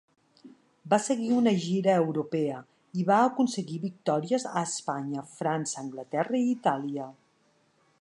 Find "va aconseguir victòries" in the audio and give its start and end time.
3.11-4.49